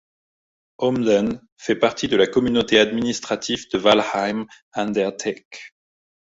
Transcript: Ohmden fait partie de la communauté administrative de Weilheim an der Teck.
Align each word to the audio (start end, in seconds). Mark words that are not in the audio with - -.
Ohmden 0.79 1.47
fait 1.59 1.75
partie 1.75 2.07
de 2.07 2.15
la 2.17 2.25
communauté 2.25 2.79
administrative 2.79 3.69
de 3.71 3.77
Weilheim 3.77 4.47
an 4.73 4.93
der 4.95 5.15
Teck. 5.15 5.75